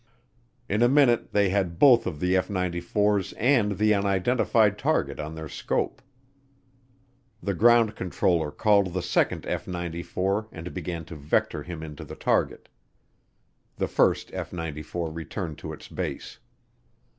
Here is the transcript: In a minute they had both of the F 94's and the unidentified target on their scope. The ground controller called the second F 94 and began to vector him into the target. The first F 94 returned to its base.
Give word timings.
In 0.67 0.81
a 0.81 0.89
minute 0.89 1.31
they 1.31 1.49
had 1.49 1.77
both 1.77 2.07
of 2.07 2.19
the 2.19 2.35
F 2.35 2.47
94's 2.47 3.33
and 3.33 3.73
the 3.77 3.93
unidentified 3.93 4.79
target 4.79 5.19
on 5.19 5.35
their 5.35 5.47
scope. 5.47 6.01
The 7.43 7.53
ground 7.53 7.95
controller 7.95 8.49
called 8.51 8.93
the 8.93 9.03
second 9.03 9.45
F 9.45 9.67
94 9.67 10.47
and 10.51 10.73
began 10.73 11.05
to 11.05 11.15
vector 11.15 11.61
him 11.61 11.83
into 11.83 12.03
the 12.03 12.15
target. 12.15 12.67
The 13.75 13.87
first 13.87 14.33
F 14.33 14.51
94 14.51 15.11
returned 15.11 15.59
to 15.59 15.71
its 15.71 15.87
base. 15.87 16.39